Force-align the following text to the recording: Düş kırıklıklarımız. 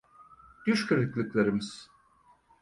Düş 0.65 0.85
kırıklıklarımız. 0.87 1.89